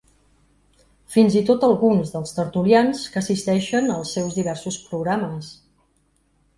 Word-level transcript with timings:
Fins 1.15 1.37
i 1.41 1.43
tot 1.49 1.65
alguns 1.67 2.15
dels 2.15 2.35
tertulians 2.39 3.05
que 3.13 3.23
assisteixen 3.23 3.95
als 4.01 4.19
seus 4.19 4.43
diversos 4.43 4.83
programes. 4.91 5.57